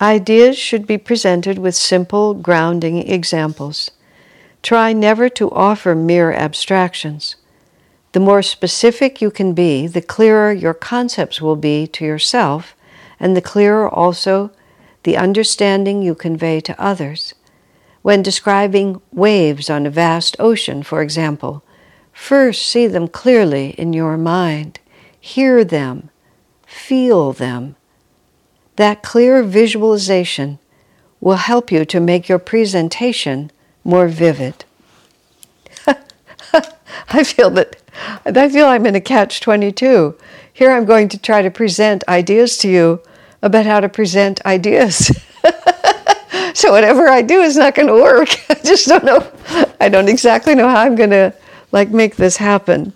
Ideas 0.00 0.58
should 0.58 0.86
be 0.86 0.98
presented 0.98 1.56
with 1.56 1.74
simple, 1.74 2.34
grounding 2.34 2.98
examples. 3.08 3.90
Try 4.62 4.92
never 4.92 5.30
to 5.30 5.50
offer 5.50 5.94
mere 5.94 6.32
abstractions. 6.32 7.36
The 8.12 8.20
more 8.20 8.42
specific 8.42 9.22
you 9.22 9.30
can 9.30 9.54
be, 9.54 9.86
the 9.86 10.02
clearer 10.02 10.52
your 10.52 10.74
concepts 10.74 11.40
will 11.40 11.56
be 11.56 11.86
to 11.86 12.04
yourself, 12.04 12.76
and 13.18 13.34
the 13.34 13.40
clearer 13.40 13.88
also 13.88 14.50
the 15.04 15.16
understanding 15.16 16.02
you 16.02 16.14
convey 16.14 16.60
to 16.60 16.78
others. 16.82 17.34
When 18.02 18.22
describing 18.22 19.00
waves 19.12 19.70
on 19.70 19.86
a 19.86 19.90
vast 19.90 20.36
ocean, 20.38 20.82
for 20.82 21.00
example, 21.00 21.64
first 22.12 22.68
see 22.68 22.86
them 22.86 23.08
clearly 23.08 23.70
in 23.78 23.94
your 23.94 24.18
mind, 24.18 24.78
hear 25.18 25.64
them, 25.64 26.10
feel 26.66 27.32
them 27.32 27.76
that 28.76 29.02
clear 29.02 29.42
visualization 29.42 30.58
will 31.20 31.36
help 31.36 31.72
you 31.72 31.84
to 31.84 32.00
make 32.00 32.28
your 32.28 32.38
presentation 32.38 33.50
more 33.84 34.08
vivid. 34.08 34.64
I 37.08 37.24
feel 37.24 37.50
that 37.50 37.76
I 38.24 38.48
feel 38.48 38.66
I'm 38.66 38.86
in 38.86 38.94
a 38.94 39.00
catch 39.00 39.40
22. 39.40 40.16
Here 40.52 40.70
I'm 40.70 40.84
going 40.84 41.08
to 41.08 41.18
try 41.18 41.42
to 41.42 41.50
present 41.50 42.04
ideas 42.08 42.58
to 42.58 42.68
you 42.68 43.00
about 43.42 43.66
how 43.66 43.80
to 43.80 43.88
present 43.88 44.44
ideas. 44.44 45.10
so 46.54 46.72
whatever 46.72 47.08
I 47.08 47.22
do 47.22 47.40
is 47.40 47.56
not 47.56 47.74
going 47.74 47.88
to 47.88 47.94
work. 47.94 48.28
I 48.50 48.54
just 48.62 48.86
don't 48.86 49.04
know. 49.04 49.30
I 49.80 49.88
don't 49.88 50.08
exactly 50.08 50.54
know 50.54 50.68
how 50.68 50.82
I'm 50.82 50.96
going 50.96 51.10
to 51.10 51.34
like 51.72 51.90
make 51.90 52.16
this 52.16 52.36
happen. 52.36 52.92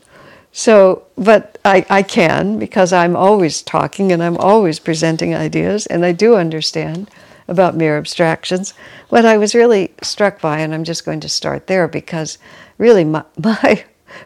So, 0.53 1.05
but 1.17 1.50
I, 1.65 1.85
I 1.91 2.03
can 2.03 2.59
because 2.59 2.93
I'm 2.93 3.17
always 3.17 3.63
talking 3.63 4.13
and 4.13 4.23
I'm 4.23 4.37
always 4.39 4.79
presenting 4.79 5.35
ideas, 5.35 5.87
and 5.87 6.05
I 6.05 6.13
do 6.13 6.37
understand 6.37 7.11
about 7.49 7.77
mere 7.77 7.99
abstractions. 7.99 8.73
What 9.09 9.27
I 9.27 9.37
was 9.37 9.55
really 9.55 9.93
struck 10.03 10.41
by, 10.41 10.61
and 10.61 10.73
I'm 10.73 10.85
just 10.85 11.05
going 11.05 11.21
to 11.21 11.29
start 11.29 11.67
there 11.67 11.89
because 11.89 12.39
really 12.79 13.05
my, 13.05 13.25
my, 13.39 13.85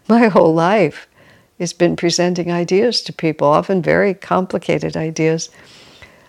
my 0.08 0.28
whole 0.28 0.54
life 0.54 1.08
has 1.58 1.72
been 1.72 1.96
presenting 1.96 2.52
ideas 2.52 3.00
to 3.02 3.12
people, 3.12 3.48
often 3.48 3.82
very 3.82 4.14
complicated 4.14 4.96
ideas. 4.96 5.50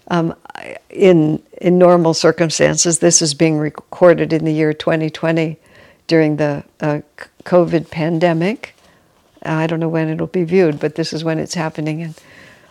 Um, 0.08 0.36
in, 0.90 1.42
in 1.60 1.78
normal 1.80 2.14
circumstances, 2.14 3.00
this 3.00 3.22
is 3.22 3.34
being 3.34 3.58
recorded 3.58 4.32
in 4.34 4.46
the 4.46 4.54
year 4.54 4.72
2020 4.72 5.58
during 6.08 6.36
the 6.38 6.64
uh, 6.80 7.02
COVID 7.44 7.90
pandemic. 7.90 8.75
I 9.46 9.68
don't 9.68 9.80
know 9.80 9.90
when 9.90 10.10
it'll 10.10 10.28
be 10.28 10.44
viewed, 10.44 10.80
but 10.80 10.96
this 10.96 11.14
is 11.14 11.24
when 11.24 11.40
it's 11.40 11.54
happening. 11.54 12.02
And 12.02 12.16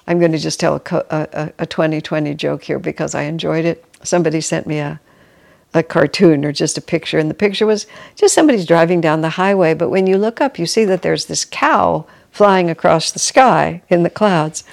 I'm 0.06 0.18
going 0.18 0.32
to 0.32 0.38
just 0.38 0.60
tell 0.60 0.76
a, 0.76 1.04
a, 1.10 1.52
a 1.58 1.66
2020 1.66 2.34
joke 2.34 2.64
here 2.64 2.78
because 2.78 3.14
I 3.14 3.22
enjoyed 3.22 3.64
it. 3.64 3.84
Somebody 4.02 4.40
sent 4.40 4.66
me 4.66 4.78
a, 4.78 5.00
a 5.72 5.82
cartoon 5.82 6.44
or 6.44 6.52
just 6.52 6.78
a 6.78 6.82
picture, 6.82 7.18
and 7.18 7.30
the 7.30 7.34
picture 7.34 7.66
was 7.66 7.86
just 8.16 8.34
somebody's 8.34 8.66
driving 8.66 9.00
down 9.00 9.20
the 9.20 9.30
highway. 9.30 9.74
But 9.74 9.90
when 9.90 10.06
you 10.06 10.18
look 10.18 10.40
up, 10.40 10.58
you 10.58 10.66
see 10.66 10.84
that 10.84 11.02
there's 11.02 11.26
this 11.26 11.44
cow 11.44 12.06
flying 12.30 12.70
across 12.70 13.10
the 13.10 13.18
sky 13.18 13.82
in 13.88 14.02
the 14.02 14.10
clouds. 14.10 14.64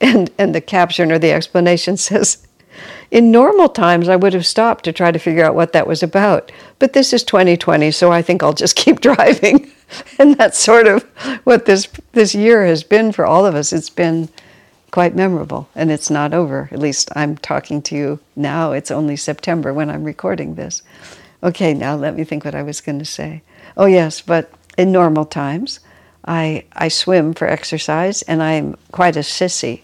And, 0.00 0.30
and 0.38 0.54
the 0.54 0.60
caption 0.60 1.10
or 1.10 1.18
the 1.18 1.32
explanation 1.32 1.96
says, 1.98 2.46
in 3.10 3.30
normal 3.30 3.68
times, 3.68 4.08
I 4.08 4.16
would 4.16 4.34
have 4.34 4.46
stopped 4.46 4.84
to 4.84 4.92
try 4.92 5.10
to 5.10 5.18
figure 5.18 5.44
out 5.44 5.54
what 5.54 5.72
that 5.72 5.86
was 5.86 6.02
about. 6.02 6.52
But 6.78 6.92
this 6.92 7.12
is 7.12 7.24
2020, 7.24 7.90
so 7.90 8.12
I 8.12 8.22
think 8.22 8.42
I'll 8.42 8.52
just 8.52 8.76
keep 8.84 9.00
driving. 9.00 9.70
and 10.18 10.36
that's 10.36 10.58
sort 10.58 10.86
of 10.86 11.02
what 11.44 11.64
this 11.64 11.88
this 12.12 12.34
year 12.34 12.66
has 12.66 12.82
been 12.82 13.12
for 13.12 13.24
all 13.24 13.46
of 13.46 13.54
us. 13.54 13.72
It's 13.72 13.90
been 13.90 14.28
quite 14.90 15.14
memorable, 15.14 15.68
and 15.74 15.90
it's 15.90 16.10
not 16.10 16.34
over. 16.34 16.68
At 16.72 16.78
least 16.78 17.10
I'm 17.16 17.36
talking 17.38 17.80
to 17.82 17.96
you 17.96 18.20
now. 18.36 18.72
It's 18.72 18.90
only 18.90 19.16
September 19.16 19.72
when 19.72 19.90
I'm 19.90 20.04
recording 20.04 20.54
this. 20.54 20.82
Okay, 21.42 21.72
now 21.72 21.94
let 21.94 22.16
me 22.16 22.24
think 22.24 22.44
what 22.44 22.54
I 22.54 22.62
was 22.62 22.80
going 22.80 22.98
to 22.98 23.04
say. 23.04 23.42
Oh 23.76 23.86
yes, 23.86 24.20
but 24.20 24.50
in 24.76 24.92
normal 24.92 25.24
times, 25.24 25.80
I 26.26 26.64
I 26.74 26.88
swim 26.88 27.32
for 27.32 27.48
exercise, 27.48 28.22
and 28.22 28.42
I'm 28.42 28.76
quite 28.92 29.16
a 29.16 29.20
sissy. 29.20 29.82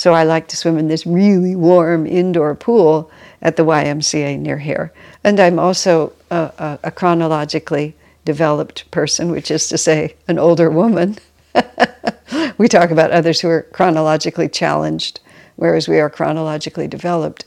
So 0.00 0.14
I 0.14 0.22
like 0.24 0.48
to 0.48 0.56
swim 0.56 0.78
in 0.78 0.88
this 0.88 1.04
really 1.04 1.54
warm 1.54 2.06
indoor 2.06 2.54
pool 2.54 3.10
at 3.42 3.56
the 3.56 3.66
YMCA 3.66 4.38
near 4.38 4.56
here. 4.56 4.94
And 5.24 5.38
I'm 5.38 5.58
also 5.58 6.14
a, 6.30 6.50
a, 6.58 6.78
a 6.84 6.90
chronologically 6.90 7.94
developed 8.24 8.90
person, 8.90 9.30
which 9.30 9.50
is 9.50 9.68
to 9.68 9.76
say, 9.76 10.16
an 10.26 10.38
older 10.38 10.70
woman. 10.70 11.18
we 12.56 12.66
talk 12.66 12.90
about 12.90 13.10
others 13.10 13.42
who 13.42 13.48
are 13.50 13.64
chronologically 13.74 14.48
challenged, 14.48 15.20
whereas 15.56 15.86
we 15.86 16.00
are 16.00 16.08
chronologically 16.08 16.88
developed. 16.88 17.44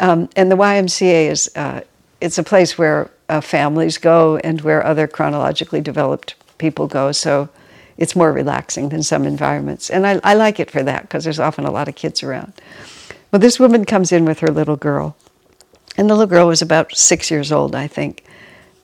Um, 0.00 0.28
and 0.34 0.50
the 0.50 0.56
YMCA 0.56 1.30
is 1.30 1.48
uh, 1.54 1.82
it's 2.20 2.38
a 2.38 2.42
place 2.42 2.76
where 2.76 3.08
uh, 3.28 3.40
families 3.40 3.98
go 3.98 4.38
and 4.38 4.60
where 4.62 4.84
other 4.84 5.06
chronologically 5.06 5.80
developed 5.80 6.34
people 6.58 6.88
go. 6.88 7.12
So 7.12 7.48
it's 7.98 8.16
more 8.16 8.32
relaxing 8.32 8.88
than 8.88 9.02
some 9.02 9.24
environments. 9.26 9.90
And 9.90 10.06
I, 10.06 10.20
I 10.24 10.34
like 10.34 10.60
it 10.60 10.70
for 10.70 10.82
that 10.84 11.02
because 11.02 11.24
there's 11.24 11.40
often 11.40 11.66
a 11.66 11.70
lot 11.70 11.88
of 11.88 11.96
kids 11.96 12.22
around. 12.22 12.54
Well, 13.30 13.40
this 13.40 13.60
woman 13.60 13.84
comes 13.84 14.12
in 14.12 14.24
with 14.24 14.38
her 14.38 14.48
little 14.48 14.76
girl. 14.76 15.16
And 15.98 16.08
the 16.08 16.14
little 16.14 16.28
girl 16.28 16.46
was 16.46 16.62
about 16.62 16.96
six 16.96 17.30
years 17.30 17.50
old, 17.50 17.74
I 17.74 17.88
think. 17.88 18.24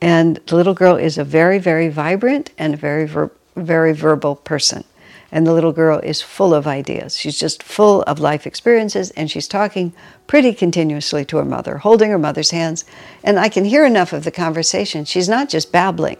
And 0.01 0.35
the 0.47 0.57
little 0.57 0.73
girl 0.73 0.97
is 0.97 1.17
a 1.17 1.23
very, 1.23 1.57
very 1.57 1.87
vibrant 1.87 2.51
and 2.57 2.77
very, 2.77 3.07
ver- 3.07 3.31
very 3.55 3.93
verbal 3.93 4.35
person. 4.35 4.83
And 5.31 5.47
the 5.47 5.53
little 5.53 5.71
girl 5.71 5.99
is 5.99 6.21
full 6.21 6.53
of 6.53 6.67
ideas. 6.67 7.17
She's 7.17 7.39
just 7.39 7.63
full 7.63 8.03
of 8.03 8.19
life 8.19 8.45
experiences, 8.45 9.11
and 9.11 9.31
she's 9.31 9.47
talking 9.47 9.93
pretty 10.27 10.53
continuously 10.53 11.25
to 11.25 11.37
her 11.37 11.45
mother, 11.45 11.79
holding 11.79 12.09
her 12.11 12.19
mother's 12.19 12.51
hands. 12.51 12.85
And 13.23 13.39
I 13.39 13.49
can 13.49 13.65
hear 13.65 13.85
enough 13.85 14.13
of 14.13 14.23
the 14.23 14.31
conversation. 14.31 15.05
She's 15.05 15.27
not 15.27 15.49
just 15.49 15.71
babbling, 15.71 16.17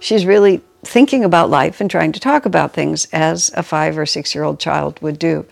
she's 0.00 0.24
really 0.24 0.62
thinking 0.86 1.24
about 1.24 1.50
life 1.50 1.80
and 1.80 1.90
trying 1.90 2.12
to 2.12 2.20
talk 2.20 2.46
about 2.46 2.72
things 2.72 3.06
as 3.12 3.50
a 3.54 3.62
five 3.62 3.98
or 3.98 4.06
six 4.06 4.34
year 4.34 4.44
old 4.44 4.58
child 4.60 5.00
would 5.02 5.18
do. 5.18 5.44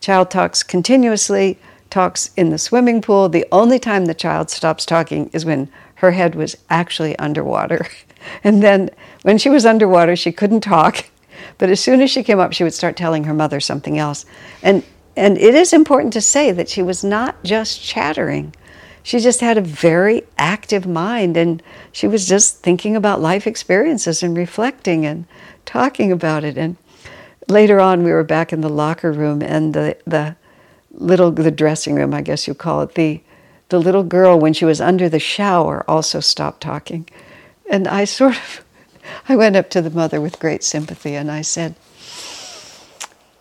Child 0.00 0.30
talks 0.30 0.62
continuously, 0.62 1.58
talks 1.90 2.30
in 2.36 2.50
the 2.50 2.58
swimming 2.58 3.00
pool. 3.00 3.28
The 3.28 3.46
only 3.52 3.78
time 3.78 4.06
the 4.06 4.14
child 4.14 4.50
stops 4.50 4.84
talking 4.84 5.30
is 5.32 5.44
when 5.44 5.68
her 5.96 6.10
head 6.10 6.34
was 6.34 6.56
actually 6.70 7.18
underwater. 7.18 7.86
And 8.44 8.62
then 8.62 8.88
when 9.22 9.36
she 9.36 9.48
was 9.48 9.66
underwater, 9.66 10.14
she 10.14 10.30
couldn't 10.30 10.60
talk. 10.60 11.06
But 11.58 11.70
as 11.70 11.80
soon 11.80 12.00
as 12.00 12.08
she 12.08 12.22
came 12.22 12.38
up, 12.38 12.52
she 12.52 12.62
would 12.62 12.72
start 12.72 12.96
telling 12.96 13.24
her 13.24 13.34
mother 13.34 13.58
something 13.58 13.98
else. 13.98 14.24
And, 14.62 14.84
and 15.16 15.36
it 15.38 15.56
is 15.56 15.72
important 15.72 16.12
to 16.12 16.20
say 16.20 16.52
that 16.52 16.68
she 16.68 16.82
was 16.82 17.02
not 17.02 17.42
just 17.42 17.82
chattering. 17.82 18.54
She 19.02 19.18
just 19.18 19.40
had 19.40 19.58
a 19.58 19.62
very 19.62 20.22
active 20.38 20.86
mind 20.86 21.36
and 21.36 21.62
she 21.90 22.06
was 22.06 22.28
just 22.28 22.58
thinking 22.58 22.94
about 22.94 23.20
life 23.20 23.46
experiences 23.46 24.22
and 24.22 24.36
reflecting 24.36 25.04
and 25.04 25.26
talking 25.66 26.12
about 26.12 26.44
it. 26.44 26.56
And 26.56 26.76
later 27.48 27.80
on, 27.80 28.04
we 28.04 28.12
were 28.12 28.24
back 28.24 28.52
in 28.52 28.60
the 28.60 28.68
locker 28.68 29.12
room 29.12 29.42
and 29.42 29.74
the, 29.74 29.96
the 30.06 30.36
little, 30.92 31.30
the 31.32 31.50
dressing 31.50 31.96
room, 31.96 32.14
I 32.14 32.22
guess 32.22 32.46
you 32.46 32.54
call 32.54 32.82
it, 32.82 32.94
the 32.94 33.20
the 33.72 33.80
little 33.80 34.04
girl, 34.04 34.38
when 34.38 34.52
she 34.52 34.66
was 34.66 34.82
under 34.82 35.08
the 35.08 35.18
shower, 35.18 35.82
also 35.88 36.20
stopped 36.20 36.60
talking. 36.60 37.08
And 37.70 37.88
I 37.88 38.04
sort 38.04 38.36
of, 38.36 38.64
I 39.30 39.34
went 39.34 39.56
up 39.56 39.70
to 39.70 39.80
the 39.80 39.90
mother 39.90 40.20
with 40.20 40.38
great 40.38 40.62
sympathy 40.62 41.14
and 41.14 41.30
I 41.30 41.40
said, 41.40 41.74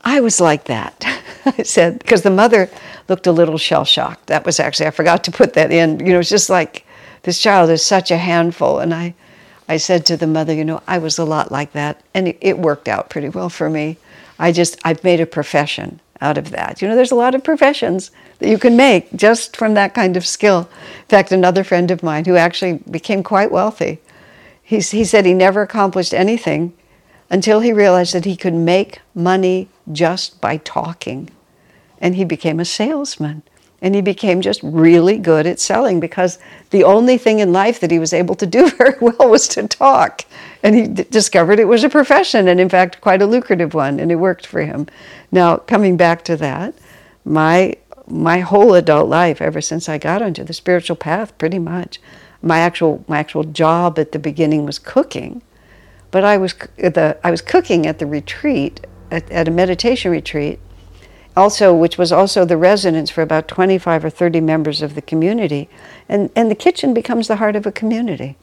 I 0.03 0.21
was 0.21 0.39
like 0.39 0.63
that. 0.65 1.05
I 1.45 1.63
said, 1.63 1.99
because 1.99 2.21
the 2.21 2.29
mother 2.29 2.69
looked 3.07 3.27
a 3.27 3.31
little 3.31 3.57
shell 3.57 3.85
shocked. 3.85 4.27
That 4.27 4.45
was 4.45 4.59
actually, 4.59 4.88
I 4.88 4.91
forgot 4.91 5.23
to 5.25 5.31
put 5.31 5.53
that 5.53 5.71
in. 5.71 5.99
You 5.99 6.13
know, 6.13 6.19
it's 6.19 6.29
just 6.29 6.49
like, 6.49 6.85
this 7.23 7.39
child 7.39 7.69
is 7.69 7.83
such 7.83 8.11
a 8.11 8.17
handful. 8.17 8.79
And 8.79 8.93
I, 8.93 9.13
I 9.67 9.77
said 9.77 10.05
to 10.07 10.17
the 10.17 10.27
mother, 10.27 10.53
you 10.53 10.65
know, 10.65 10.81
I 10.88 10.97
was 10.97 11.17
a 11.17 11.25
lot 11.25 11.51
like 11.51 11.73
that. 11.73 12.01
And 12.13 12.35
it, 12.41 12.57
worked 12.57 12.88
out 12.88 13.09
pretty 13.09 13.29
well 13.29 13.49
for 13.49 13.69
me. 13.69 13.97
I 14.39 14.51
just, 14.51 14.79
I've 14.83 15.03
made 15.03 15.19
a 15.19 15.25
profession 15.25 15.99
out 16.19 16.38
of 16.38 16.51
that. 16.51 16.81
You 16.81 16.88
know, 16.88 16.95
there's 16.95 17.11
a 17.11 17.15
lot 17.15 17.35
of 17.35 17.43
professions 17.43 18.11
that 18.39 18.49
you 18.49 18.57
can 18.57 18.75
make 18.75 19.11
just 19.15 19.55
from 19.55 19.73
that 19.73 19.93
kind 19.93 20.17
of 20.17 20.25
skill. 20.25 20.69
In 20.99 21.05
fact, 21.07 21.31
another 21.31 21.63
friend 21.63 21.91
of 21.91 22.03
mine 22.03 22.25
who 22.25 22.35
actually 22.35 22.79
became 22.89 23.23
quite 23.23 23.51
wealthy, 23.51 23.99
he, 24.61 24.79
he 24.79 25.03
said 25.03 25.25
he 25.25 25.33
never 25.33 25.61
accomplished 25.61 26.13
anything 26.13 26.73
until 27.29 27.61
he 27.61 27.71
realized 27.71 28.13
that 28.13 28.25
he 28.25 28.35
could 28.35 28.53
make 28.53 28.99
money 29.15 29.69
just 29.91 30.41
by 30.41 30.57
talking. 30.57 31.29
And 31.99 32.15
he 32.15 32.25
became 32.25 32.59
a 32.59 32.65
salesman. 32.65 33.43
And 33.83 33.95
he 33.95 34.01
became 34.01 34.41
just 34.41 34.61
really 34.61 35.17
good 35.17 35.47
at 35.47 35.59
selling 35.59 35.99
because 35.99 36.38
the 36.69 36.83
only 36.83 37.17
thing 37.17 37.39
in 37.39 37.51
life 37.51 37.79
that 37.79 37.89
he 37.89 37.97
was 37.97 38.13
able 38.13 38.35
to 38.35 38.45
do 38.45 38.69
very 38.77 38.95
well 39.01 39.29
was 39.29 39.47
to 39.49 39.67
talk. 39.67 40.23
And 40.61 40.75
he 40.75 40.88
d- 40.88 41.03
discovered 41.09 41.59
it 41.59 41.65
was 41.65 41.83
a 41.83 41.89
profession, 41.89 42.47
and 42.47 42.59
in 42.59 42.69
fact, 42.69 43.01
quite 43.01 43.23
a 43.23 43.25
lucrative 43.25 43.73
one, 43.73 43.99
and 43.99 44.11
it 44.11 44.17
worked 44.17 44.45
for 44.45 44.61
him. 44.61 44.85
Now, 45.31 45.57
coming 45.57 45.97
back 45.97 46.23
to 46.25 46.38
that, 46.38 46.75
my 47.25 47.75
my 48.07 48.39
whole 48.39 48.73
adult 48.73 49.07
life, 49.09 49.41
ever 49.41 49.61
since 49.61 49.88
I 49.88 49.97
got 49.97 50.21
onto 50.21 50.43
the 50.43 50.53
spiritual 50.53 50.97
path, 50.97 51.35
pretty 51.38 51.59
much, 51.59 51.99
my 52.41 52.59
actual 52.59 53.03
my 53.07 53.19
actual 53.19 53.43
job 53.43 53.97
at 53.97 54.11
the 54.11 54.19
beginning 54.19 54.65
was 54.65 54.79
cooking, 54.79 55.41
but 56.11 56.23
I 56.23 56.38
was 56.38 56.53
the 56.77 57.17
I 57.23 57.31
was 57.31 57.41
cooking 57.41 57.88
at 57.88 57.99
the 57.99 58.05
retreat 58.05 58.85
at, 59.11 59.29
at 59.29 59.47
a 59.47 59.51
meditation 59.51 60.11
retreat, 60.11 60.59
also 61.35 61.73
which 61.73 61.97
was 61.97 62.11
also 62.11 62.45
the 62.45 62.57
residence 62.57 63.09
for 63.09 63.21
about 63.21 63.47
25 63.47 64.05
or 64.05 64.09
30 64.09 64.41
members 64.41 64.81
of 64.81 64.95
the 64.95 65.01
community, 65.01 65.69
and 66.09 66.29
and 66.35 66.49
the 66.49 66.55
kitchen 66.55 66.93
becomes 66.93 67.27
the 67.27 67.35
heart 67.35 67.55
of 67.55 67.65
a 67.65 67.71
community, 67.71 68.37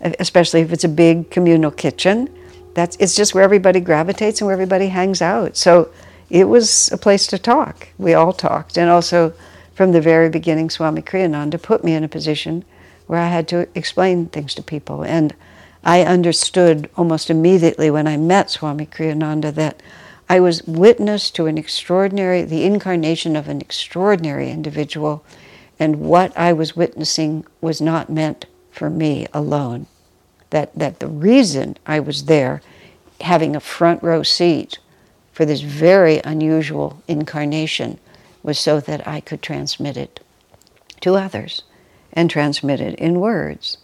especially 0.00 0.60
if 0.60 0.72
it's 0.72 0.84
a 0.84 0.88
big 0.88 1.30
communal 1.30 1.70
kitchen. 1.70 2.28
That's 2.74 2.96
it's 2.96 3.16
just 3.16 3.34
where 3.34 3.42
everybody 3.42 3.80
gravitates 3.80 4.40
and 4.40 4.46
where 4.46 4.54
everybody 4.54 4.88
hangs 4.88 5.20
out. 5.20 5.56
So 5.56 5.90
it 6.28 6.44
was 6.44 6.92
a 6.92 6.98
place 6.98 7.26
to 7.28 7.38
talk. 7.38 7.88
We 7.98 8.14
all 8.14 8.32
talked, 8.32 8.78
and 8.78 8.88
also 8.88 9.32
from 9.74 9.92
the 9.92 10.00
very 10.00 10.28
beginning, 10.28 10.70
Swami 10.70 11.02
Kriyananda 11.02 11.60
put 11.60 11.82
me 11.82 11.94
in 11.94 12.04
a 12.04 12.08
position 12.08 12.64
where 13.06 13.18
I 13.18 13.28
had 13.28 13.48
to 13.48 13.66
explain 13.74 14.26
things 14.26 14.54
to 14.54 14.62
people. 14.62 15.02
And 15.02 15.34
I 15.82 16.02
understood 16.02 16.90
almost 16.96 17.30
immediately 17.30 17.90
when 17.90 18.06
I 18.06 18.16
met 18.16 18.50
Swami 18.50 18.86
Kriyananda 18.86 19.54
that 19.54 19.82
I 20.30 20.38
was 20.38 20.62
witness 20.62 21.28
to 21.32 21.46
an 21.46 21.58
extraordinary, 21.58 22.42
the 22.42 22.64
incarnation 22.64 23.34
of 23.34 23.48
an 23.48 23.60
extraordinary 23.60 24.48
individual, 24.48 25.24
and 25.76 26.02
what 26.02 26.32
I 26.38 26.52
was 26.52 26.76
witnessing 26.76 27.44
was 27.60 27.80
not 27.80 28.08
meant 28.08 28.46
for 28.70 28.88
me 28.88 29.26
alone. 29.34 29.86
That, 30.50 30.72
that 30.78 31.00
the 31.00 31.08
reason 31.08 31.78
I 31.84 31.98
was 31.98 32.26
there, 32.26 32.62
having 33.22 33.56
a 33.56 33.60
front 33.60 34.04
row 34.04 34.22
seat 34.22 34.78
for 35.32 35.44
this 35.44 35.62
very 35.62 36.20
unusual 36.22 37.02
incarnation, 37.08 37.98
was 38.44 38.56
so 38.56 38.78
that 38.78 39.08
I 39.08 39.18
could 39.18 39.42
transmit 39.42 39.96
it 39.96 40.20
to 41.00 41.16
others 41.16 41.64
and 42.12 42.30
transmit 42.30 42.80
it 42.80 42.94
in 43.00 43.18
words. 43.18 43.78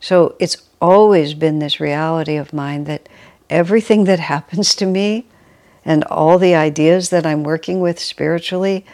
So 0.00 0.36
it's 0.38 0.56
always 0.80 1.34
been 1.34 1.58
this 1.58 1.80
reality 1.80 2.36
of 2.36 2.54
mine 2.54 2.84
that 2.84 3.10
everything 3.50 4.04
that 4.04 4.20
happens 4.32 4.74
to 4.76 4.86
me 4.86 5.26
and 5.84 6.04
all 6.04 6.38
the 6.38 6.54
ideas 6.54 7.10
that 7.10 7.26
I'm 7.26 7.42
working 7.42 7.80
with 7.80 7.98
spiritually, 7.98 8.84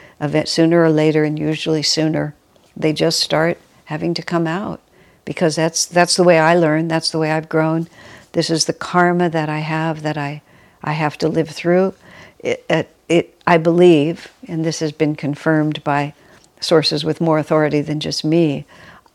sooner 0.45 0.83
or 0.83 0.91
later, 0.91 1.25
and 1.25 1.39
usually 1.39 1.83
sooner, 1.83 2.35
they 2.77 2.93
just 2.93 3.21
start 3.21 3.59
having 3.87 4.15
to 4.15 4.23
come 4.23 4.47
out 4.47 4.81
because 5.25 5.57
that's 5.57 5.85
that's 5.85 6.17
the 6.17 6.25
way 6.25 6.39
I 6.39 6.55
learn. 6.55 6.89
That's 6.89 7.11
the 7.11 7.19
way 7.19 7.31
I've 7.33 7.49
grown. 7.49 7.89
This 8.33 8.51
is 8.51 8.65
the 8.65 8.73
karma 8.73 9.29
that 9.29 9.49
I 9.49 9.59
have 9.59 10.03
that 10.03 10.17
I 10.17 10.43
I 10.83 10.93
have 10.93 11.19
to 11.19 11.29
live 11.29 11.51
through. 11.51 11.95
It, 12.39 12.65
it, 12.71 12.95
it 13.09 13.43
I 13.47 13.59
believe, 13.59 14.33
and 14.47 14.65
this 14.65 14.81
has 14.81 14.93
been 14.93 15.17
confirmed 15.17 15.83
by 15.85 16.15
sources 16.61 17.05
with 17.05 17.21
more 17.21 17.39
authority 17.39 17.81
than 17.81 18.01
just 18.01 18.25
me, 18.25 18.65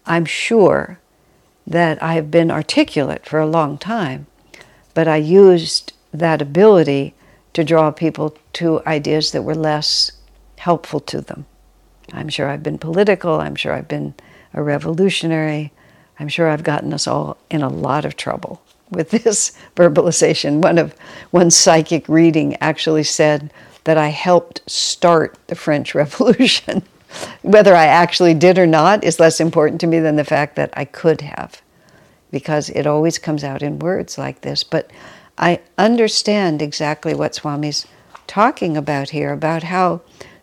I'm 0.05 0.25
sure 0.25 0.99
that 1.65 2.01
I 2.01 2.13
have 2.13 2.29
been 2.29 2.51
articulate 2.51 3.25
for 3.25 3.39
a 3.39 3.47
long 3.47 3.77
time, 3.77 4.27
but 4.93 5.07
I 5.07 5.17
used 5.17 5.93
that 6.13 6.41
ability 6.41 7.13
to 7.53 7.63
draw 7.63 7.91
people 7.91 8.37
to 8.53 8.81
ideas 8.85 9.31
that 9.31 9.43
were 9.43 9.55
less 9.55 10.11
helpful 10.57 10.99
to 10.99 11.21
them. 11.21 11.45
I'm 12.11 12.29
sure 12.29 12.49
I've 12.49 12.63
been 12.63 12.77
political, 12.77 13.39
I'm 13.39 13.55
sure 13.55 13.73
I've 13.73 13.87
been 13.87 14.13
a 14.53 14.61
revolutionary, 14.61 15.71
I'm 16.19 16.27
sure 16.27 16.49
I've 16.49 16.63
gotten 16.63 16.93
us 16.93 17.07
all 17.07 17.37
in 17.49 17.61
a 17.61 17.69
lot 17.69 18.05
of 18.05 18.15
trouble 18.15 18.61
with 18.89 19.09
this 19.23 19.57
verbalization. 19.75 20.61
One 20.61 20.77
of 20.77 20.93
one 21.31 21.51
psychic 21.51 22.07
reading 22.07 22.55
actually 22.61 23.03
said 23.03 23.51
that 23.83 23.97
I 23.97 24.09
helped 24.09 24.61
start 24.69 25.37
the 25.47 25.55
French 25.55 25.95
Revolution. 25.95 26.83
Whether 27.41 27.75
I 27.75 27.85
actually 27.85 28.33
did 28.33 28.57
or 28.57 28.65
not 28.65 29.03
is 29.03 29.19
less 29.19 29.39
important 29.39 29.79
to 29.81 29.87
me 29.87 29.99
than 29.99 30.15
the 30.15 30.23
fact 30.23 30.55
that 30.55 30.73
I 30.75 30.85
could 30.85 31.21
have, 31.21 31.61
because 32.31 32.69
it 32.69 32.87
always 32.87 33.19
comes 33.19 33.43
out 33.43 33.61
in 33.61 33.77
words 33.77 34.17
like 34.17 34.41
this. 34.41 34.63
But 34.63 34.89
I 35.37 35.61
understand 35.77 36.61
exactly 36.61 37.13
what 37.13 37.35
Swami's 37.35 37.87
talking 38.27 38.77
about 38.77 39.09
here 39.09 39.33
about 39.33 39.63
how 39.63 40.01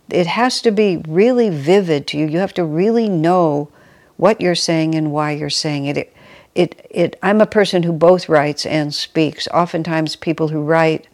it 0.09 0.27
has 0.27 0.61
to 0.63 0.71
be 0.71 1.03
really 1.09 1.51
vivid 1.51 2.07
to 2.09 2.19
you. 2.19 2.27
You 2.27 2.39
have 2.39 2.55
to 2.55 2.65
really 2.65 3.09
know 3.09 3.69
what 4.17 4.41
you're 4.41 4.55
saying 4.55 4.95
and 4.95 5.13
why 5.13 5.33
you're 5.33 5.51
saying 5.51 5.87
it. 5.87 5.97
It, 5.97 6.17
it, 6.55 6.87
it 6.91 7.19
I'm 7.23 7.41
a 7.41 7.47
person 7.47 7.85
who 7.85 7.93
both 7.93 8.29
writes 8.29 8.67
and 8.67 8.95
speaks. 8.95 9.47
Oftentimes, 9.49 10.17
people 10.17 10.49
who 10.49 10.63
write 10.63 11.07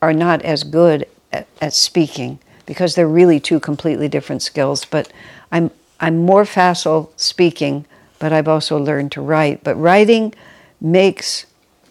are 0.00 0.14
not 0.14 0.42
as 0.42 0.64
good 0.64 1.06
at, 1.32 1.46
at 1.60 1.74
speaking 1.74 2.38
because 2.66 2.94
they're 2.94 3.08
really 3.08 3.38
two 3.38 3.60
completely 3.60 4.08
different 4.08 4.42
skills. 4.42 4.84
But 4.84 5.12
I'm, 5.52 5.70
I'm 6.00 6.18
more 6.18 6.44
facile 6.44 7.12
speaking, 7.16 7.84
but 8.18 8.32
I've 8.32 8.48
also 8.48 8.78
learned 8.78 9.12
to 9.12 9.20
write. 9.20 9.62
But 9.62 9.76
writing 9.76 10.34
makes 10.80 11.46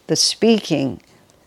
the 0.08 0.16
speaking 0.16 1.02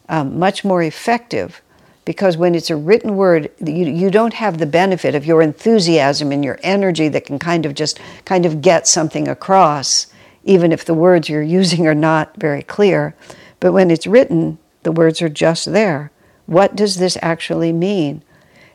um, 0.08 0.38
much 0.38 0.64
more 0.64 0.82
effective 0.82 1.62
because 2.04 2.37
when 2.37 2.54
it's 2.54 2.70
a 2.70 2.76
written 2.76 3.16
word, 3.16 3.50
you, 3.64 3.87
you 3.87 4.10
don't 4.10 4.34
have 4.34 4.58
the 4.58 4.66
benefit 4.66 5.14
of 5.14 5.25
your 5.25 5.40
enthusiasm 5.40 6.32
and 6.32 6.44
your 6.44 6.58
energy 6.62 7.08
that 7.08 7.25
can 7.25 7.38
kind 7.38 7.64
of 7.64 7.75
just 7.75 8.00
kind 8.25 8.44
of 8.44 8.60
get 8.60 8.88
something 8.88 9.28
across, 9.28 10.08
even 10.44 10.72
if 10.72 10.84
the 10.84 10.94
words 10.94 11.28
you're 11.28 11.43
using 11.60 11.87
are 11.87 11.94
not 11.94 12.34
very 12.37 12.62
clear. 12.62 13.14
But 13.60 13.72
when 13.72 13.90
it's 13.90 14.06
written, 14.06 14.58
the 14.82 14.93
words 14.93 15.22
are 15.22 15.28
just 15.28 15.72
there. 15.72 16.10
What 16.46 16.75
does 16.75 16.96
this 16.96 17.16
actually 17.22 17.72
mean? 17.72 18.22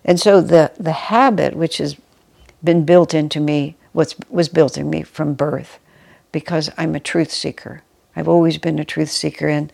And 0.05 0.19
so 0.19 0.39
the, 0.39 0.71
the 0.79 0.93
habit, 0.93 1.53
which 1.53 1.79
has 1.79 1.97
been 2.63 2.85
built 2.85 3.13
into 3.13 3.41
me, 3.41 3.75
was, 3.93 4.15
was 4.29 4.47
built 4.47 4.77
in 4.77 4.89
me 4.89 5.03
from 5.03 5.33
birth, 5.33 5.79
because 6.31 6.69
I'm 6.77 6.95
a 6.95 6.99
truth 7.01 7.31
seeker. 7.31 7.83
I've 8.15 8.29
always 8.29 8.57
been 8.57 8.79
a 8.79 8.85
truth 8.85 9.11
seeker, 9.11 9.49
and, 9.49 9.71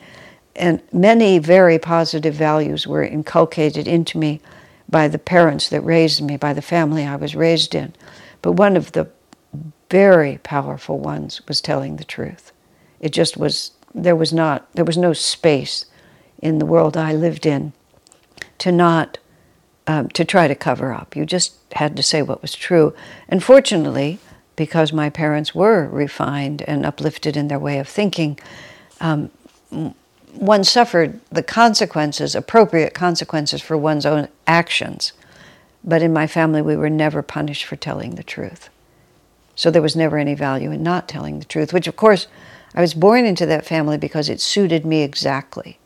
and 0.56 0.82
many 0.92 1.40
very 1.40 1.80
positive 1.80 2.36
values 2.36 2.86
were 2.86 3.04
inculcated 3.04 3.88
into 3.88 4.18
me 4.18 4.42
by 4.90 5.08
the 5.08 5.20
parents 5.20 5.70
that 5.70 5.82
raised 5.82 6.22
me, 6.22 6.38
by 6.38 6.54
the 6.54 6.62
family 6.62 7.06
I 7.06 7.16
was 7.16 7.36
raised 7.36 7.74
in. 7.74 7.94
But 8.42 8.54
one 8.54 8.78
of 8.78 8.92
the 8.92 9.10
very 9.90 10.40
powerful 10.44 11.00
ones 11.00 11.42
was 11.48 11.62
telling 11.62 11.96
the 11.96 12.04
truth. 12.04 12.52
It 13.00 13.10
just 13.10 13.38
was, 13.38 13.72
there 13.94 14.16
was 14.16 14.32
not, 14.34 14.72
there 14.74 14.86
was 14.86 14.98
no 14.98 15.14
space 15.14 15.86
in 16.42 16.60
the 16.60 16.66
world 16.66 16.98
I 16.98 17.14
lived 17.14 17.46
in 17.46 17.74
to 18.60 18.72
not 18.72 19.18
um, 19.88 20.08
to 20.10 20.24
try 20.24 20.48
to 20.48 20.56
cover 20.56 20.94
up. 20.94 21.16
You 21.16 21.26
just 21.26 21.56
had 21.74 21.98
to 21.98 22.04
say 22.04 22.22
what 22.22 22.42
was 22.42 22.56
true. 22.56 22.94
And 23.28 23.44
fortunately, 23.44 24.20
because 24.56 24.94
my 24.94 25.10
parents 25.10 25.54
were 25.54 25.90
refined 25.90 26.62
and 26.64 26.86
uplifted 26.86 27.36
in 27.36 27.48
their 27.48 27.60
way 27.60 27.80
of 27.80 27.88
thinking, 27.88 28.40
um, 29.02 29.30
one 30.36 30.64
suffered 30.64 31.20
the 31.32 31.44
consequences, 31.44 32.36
appropriate 32.36 32.94
consequences 32.94 33.62
for 33.62 33.78
one's 33.78 34.06
own 34.06 34.28
actions. 34.48 35.14
But 35.84 36.02
in 36.02 36.14
my 36.14 36.28
family, 36.28 36.62
we 36.62 36.76
were 36.76 36.90
never 36.90 37.22
punished 37.22 37.66
for 37.66 37.76
telling 37.76 38.16
the 38.16 38.24
truth. 38.24 38.70
So 39.56 39.70
there 39.70 39.82
was 39.82 39.96
never 39.96 40.18
any 40.18 40.34
value 40.34 40.72
in 40.72 40.82
not 40.82 41.08
telling 41.08 41.40
the 41.40 41.46
truth, 41.46 41.74
which, 41.74 41.88
of 41.88 41.96
course, 41.96 42.28
I 42.74 42.82
was 42.82 42.94
born 42.94 43.26
into 43.26 43.46
that 43.46 43.66
family 43.66 43.98
because 43.98 44.30
it 44.30 44.42
suited 44.42 44.86
me 44.86 45.04
exactly. 45.04 45.78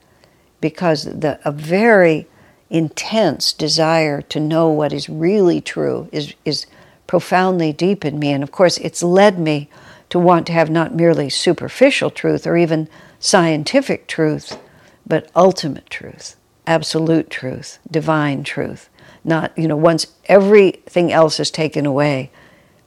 Because 0.61 1.03
the, 1.03 1.39
a 1.43 1.51
very 1.51 2.27
intense 2.69 3.53
desire 3.53 4.21
to 4.21 4.39
know 4.39 4.69
what 4.69 4.93
is 4.93 5.09
really 5.09 5.61
true 5.61 6.09
is, 6.11 6.33
is 6.45 6.65
profoundly 7.05 7.73
deep 7.73 8.05
in 8.05 8.19
me. 8.19 8.31
And 8.31 8.43
of 8.43 8.51
course, 8.51 8.77
it's 8.77 9.03
led 9.03 9.39
me 9.39 9.69
to 10.09 10.19
want 10.19 10.47
to 10.47 10.53
have 10.53 10.69
not 10.69 10.95
merely 10.95 11.29
superficial 11.29 12.09
truth 12.09 12.47
or 12.47 12.55
even 12.55 12.87
scientific 13.19 14.07
truth, 14.07 14.57
but 15.05 15.29
ultimate 15.35 15.89
truth, 15.89 16.35
absolute 16.65 17.29
truth, 17.29 17.79
divine 17.89 18.43
truth. 18.43 18.89
Not, 19.23 19.57
you 19.57 19.67
know, 19.67 19.75
once 19.77 20.07
everything 20.25 21.11
else 21.11 21.39
is 21.39 21.51
taken 21.51 21.85
away, 21.85 22.31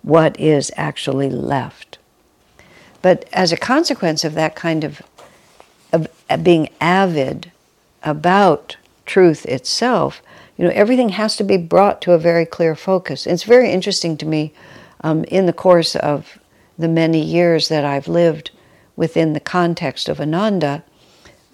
what 0.02 0.38
is 0.40 0.72
actually 0.76 1.28
left. 1.28 1.98
But 3.02 3.28
as 3.32 3.52
a 3.52 3.56
consequence 3.56 4.24
of 4.24 4.34
that 4.34 4.54
kind 4.54 4.84
of, 4.84 5.02
of 5.92 6.08
being 6.42 6.68
avid 6.80 7.50
about 8.02 8.76
truth 9.06 9.44
itself, 9.46 10.22
you 10.56 10.64
know, 10.64 10.72
everything 10.74 11.10
has 11.10 11.36
to 11.36 11.44
be 11.44 11.56
brought 11.56 12.02
to 12.02 12.12
a 12.12 12.18
very 12.18 12.44
clear 12.46 12.74
focus. 12.74 13.26
It's 13.26 13.44
very 13.44 13.70
interesting 13.70 14.16
to 14.18 14.26
me 14.26 14.52
um, 15.02 15.24
in 15.24 15.46
the 15.46 15.52
course 15.52 15.96
of 15.96 16.38
the 16.78 16.88
many 16.88 17.22
years 17.22 17.68
that 17.68 17.84
I've 17.84 18.08
lived 18.08 18.50
within 19.00 19.32
the 19.32 19.40
context 19.40 20.10
of 20.10 20.20
Ananda, 20.20 20.84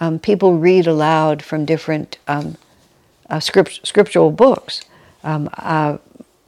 um, 0.01 0.19
people 0.19 0.59
read 0.59 0.85
aloud 0.85 1.41
from 1.41 1.65
different 1.65 2.19
um, 2.27 2.57
uh, 3.31 3.39
script, 3.39 3.87
scriptural 3.87 4.33
books. 4.33 4.81
Um, 5.23 5.49
uh, 5.53 5.99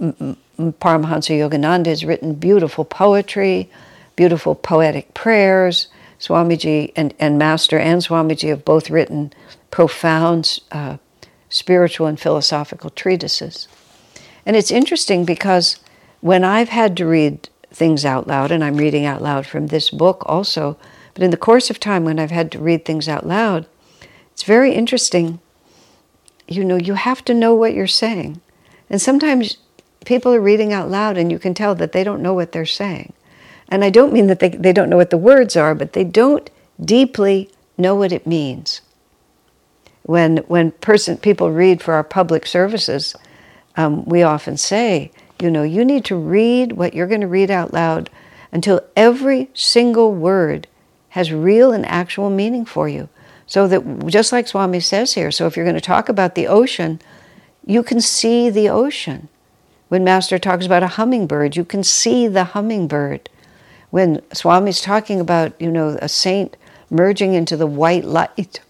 Paramahansa 0.01 1.39
Yogananda 1.39 1.87
has 1.87 2.05
written 2.05 2.35
beautiful 2.35 2.85
poetry, 2.85 3.71
beautiful 4.17 4.57
poetic 4.57 5.15
prayers. 5.15 5.87
Swamiji 6.19 6.93
and, 6.97 7.15
and 7.21 7.39
Master 7.39 7.79
and 7.79 8.03
Swamiji 8.03 8.49
have 8.49 8.65
both 8.65 8.91
written 8.91 9.33
profound 9.71 10.59
uh, 10.73 10.97
spiritual 11.49 12.09
and 12.09 12.19
philosophical 12.19 12.91
treatises. 12.91 13.69
And 14.45 14.57
it's 14.57 14.73
interesting 14.73 15.25
because 15.25 15.79
when 16.23 16.43
I've 16.43 16.71
had 16.71 16.97
to 16.97 17.07
read 17.07 17.49
things 17.79 18.05
out 18.05 18.27
loud, 18.27 18.51
and 18.51 18.63
I'm 18.63 18.77
reading 18.77 19.07
out 19.07 19.23
loud 19.23 19.47
from 19.47 19.69
this 19.69 19.89
book 19.89 20.23
also, 20.27 20.77
but 21.15 21.23
in 21.23 21.31
the 21.31 21.37
course 21.37 21.71
of 21.71 21.81
time 21.81 22.05
when 22.05 22.19
I've 22.19 22.31
had 22.31 22.53
to 22.53 22.59
read 22.59 22.85
things 22.85 23.09
out 23.09 23.27
loud, 23.27 23.67
it's 24.33 24.43
very 24.43 24.73
interesting. 24.73 25.41
You 26.47 26.65
know, 26.65 26.77
you 26.77 26.95
have 26.95 27.25
to 27.25 27.35
know 27.35 27.55
what 27.55 27.75
you're 27.75 27.87
saying. 27.87 28.41
And 28.91 29.01
sometimes 29.01 29.59
people 30.05 30.33
are 30.33 30.41
reading 30.41 30.73
out 30.73 30.91
loud 30.91 31.17
and 31.17 31.31
you 31.31 31.39
can 31.39 31.55
tell 31.55 31.75
that 31.77 31.93
they 31.93 32.05
don't 32.05 32.23
know 32.23 32.35
what 32.35 32.53
they're 32.53 32.67
saying. 32.67 33.13
And 33.69 33.85
I 33.85 33.91
don't 33.91 34.13
mean 34.13 34.29
that 34.29 34.39
they, 34.39 34.51
they 34.51 34.73
don't 34.73 34.89
know 34.89 34.97
what 34.97 35.11
the 35.11 35.19
words 35.19 35.57
are, 35.57 35.75
but 35.75 35.93
they 35.93 36.05
don't 36.05 36.49
deeply 36.81 37.51
know 37.77 37.95
what 37.95 38.13
it 38.13 38.27
means. 38.27 38.81
When, 40.05 40.39
when 40.49 40.71
person, 40.71 41.19
people 41.19 41.51
read 41.51 41.83
for 41.83 41.95
our 41.95 42.05
public 42.05 42.47
services, 42.47 43.15
um, 43.77 44.05
we 44.07 44.23
often 44.23 44.57
say, 44.57 45.11
you 45.41 45.51
know, 45.51 45.63
you 45.63 45.85
need 45.85 46.05
to 46.07 46.17
read 46.17 46.73
what 46.73 46.95
you're 46.95 47.07
going 47.07 47.21
to 47.21 47.27
read 47.27 47.51
out 47.51 47.73
loud 47.73 48.11
until 48.53 48.81
every 48.97 49.51
single 49.55 50.15
word 50.15 50.67
has 51.11 51.33
real 51.33 51.73
and 51.73 51.87
actual 51.87 52.31
meaning 52.31 52.65
for 52.65 52.89
you. 52.89 53.09
So 53.47 53.67
that, 53.69 54.07
just 54.07 54.33
like 54.33 54.47
Swami 54.47 54.81
says 54.81 55.15
here, 55.15 55.31
so 55.31 55.47
if 55.47 55.57
you're 55.57 55.65
going 55.65 55.75
to 55.75 55.81
talk 55.81 56.09
about 56.09 56.35
the 56.35 56.47
ocean, 56.47 57.01
you 57.65 57.83
can 57.83 58.01
see 58.01 58.51
the 58.51 58.69
ocean. 58.69 59.29
When 59.89 60.05
Master 60.05 60.39
talks 60.39 60.67
about 60.67 60.83
a 60.83 60.89
hummingbird, 60.89 61.57
you 61.57 61.65
can 61.65 61.83
see 61.83 62.29
the 62.29 62.45
hummingbird. 62.45 63.31
When 63.91 64.21
Swami's 64.35 64.83
talking 64.83 65.19
about, 65.19 65.59
you 65.61 65.71
know, 65.71 65.99
a 66.03 66.09
saint 66.09 66.57
merging 66.91 67.33
into 67.33 67.57
the 67.57 67.67
white 67.67 68.05
light, 68.05 68.61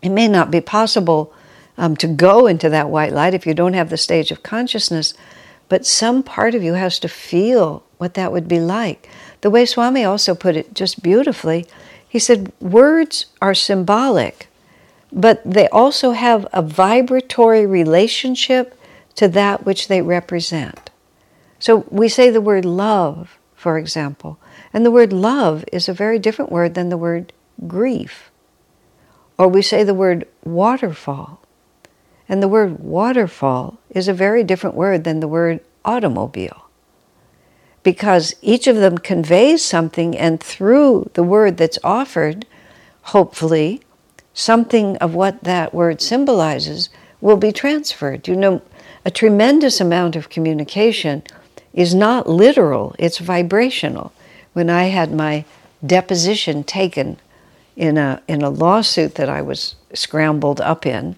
it 0.00 0.10
may 0.10 0.28
not 0.28 0.50
be 0.50 0.60
possible 0.60 1.32
um, 1.76 1.96
to 1.96 2.06
go 2.06 2.46
into 2.46 2.68
that 2.68 2.90
white 2.90 3.12
light 3.12 3.34
if 3.34 3.46
you 3.46 3.54
don't 3.54 3.72
have 3.74 3.90
the 3.90 3.96
stage 3.96 4.30
of 4.30 4.44
consciousness, 4.44 5.14
but 5.68 5.86
some 5.86 6.22
part 6.22 6.54
of 6.54 6.62
you 6.62 6.74
has 6.74 6.98
to 7.00 7.08
feel 7.08 7.84
what 7.98 8.14
that 8.14 8.32
would 8.32 8.48
be 8.48 8.60
like. 8.60 9.08
The 9.40 9.50
way 9.50 9.66
Swami 9.66 10.04
also 10.04 10.34
put 10.34 10.56
it 10.56 10.74
just 10.74 11.02
beautifully, 11.02 11.66
he 12.08 12.18
said, 12.18 12.52
words 12.60 13.26
are 13.42 13.54
symbolic, 13.54 14.48
but 15.12 15.42
they 15.44 15.68
also 15.68 16.12
have 16.12 16.46
a 16.52 16.62
vibratory 16.62 17.66
relationship 17.66 18.78
to 19.16 19.28
that 19.28 19.64
which 19.64 19.88
they 19.88 20.02
represent. 20.02 20.90
So 21.58 21.86
we 21.90 22.08
say 22.08 22.30
the 22.30 22.40
word 22.40 22.64
love, 22.64 23.38
for 23.54 23.78
example, 23.78 24.38
and 24.72 24.84
the 24.84 24.90
word 24.90 25.12
love 25.12 25.64
is 25.72 25.88
a 25.88 25.94
very 25.94 26.18
different 26.18 26.52
word 26.52 26.74
than 26.74 26.88
the 26.88 26.98
word 26.98 27.32
grief. 27.66 28.30
Or 29.38 29.48
we 29.48 29.62
say 29.62 29.82
the 29.82 29.94
word 29.94 30.26
waterfall. 30.44 31.40
And 32.28 32.42
the 32.42 32.48
word 32.48 32.80
waterfall 32.80 33.78
is 33.94 34.08
a 34.08 34.12
very 34.12 34.44
different 34.44 34.76
word 34.76 35.04
than 35.04 35.20
the 35.20 35.28
word 35.28 35.60
automobile. 35.84 36.66
Because 37.82 38.34
each 38.42 38.66
of 38.66 38.76
them 38.76 38.98
conveys 38.98 39.62
something, 39.62 40.16
and 40.16 40.42
through 40.42 41.10
the 41.14 41.22
word 41.22 41.56
that's 41.56 41.78
offered, 41.84 42.44
hopefully, 43.02 43.80
something 44.32 44.96
of 44.98 45.14
what 45.14 45.44
that 45.44 45.72
word 45.72 46.02
symbolizes 46.02 46.90
will 47.20 47.36
be 47.36 47.52
transferred. 47.52 48.26
You 48.26 48.36
know, 48.36 48.62
a 49.04 49.10
tremendous 49.10 49.80
amount 49.80 50.16
of 50.16 50.28
communication 50.28 51.22
is 51.72 51.94
not 51.94 52.28
literal, 52.28 52.94
it's 52.98 53.18
vibrational. 53.18 54.12
When 54.54 54.70
I 54.70 54.84
had 54.84 55.12
my 55.12 55.44
deposition 55.84 56.64
taken 56.64 57.18
in 57.76 57.98
a, 57.98 58.22
in 58.28 58.42
a 58.42 58.50
lawsuit 58.50 59.16
that 59.16 59.28
I 59.28 59.42
was 59.42 59.74
scrambled 59.92 60.60
up 60.60 60.86
in, 60.86 61.16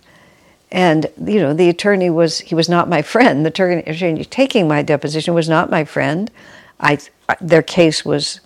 and 0.71 1.07
you 1.25 1.41
know 1.41 1.55
the 1.55 1.69
attorney 1.69 2.11
was 2.11 2.41
he 2.41 2.55
was 2.55 2.69
not 2.69 2.89
my 2.89 3.03
friend 3.03 3.47
the 3.47 3.51
attorney 3.51 4.25
taking 4.25 4.67
my 4.67 4.83
deposition 4.83 5.35
was 5.35 5.49
not 5.49 5.71
my 5.71 5.85
friend 5.85 6.31
I, 6.81 6.99
their 7.41 7.63
case 7.63 8.05
was 8.05 8.41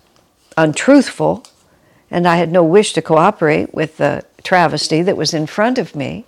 untruthful 0.57 1.45
and 2.09 2.27
i 2.27 2.35
had 2.35 2.51
no 2.51 2.63
wish 2.63 2.93
to 2.93 3.01
cooperate 3.01 3.73
with 3.73 3.97
the 3.97 4.23
travesty 4.43 5.01
that 5.01 5.17
was 5.17 5.33
in 5.33 5.47
front 5.47 5.77
of 5.77 5.95
me 5.95 6.25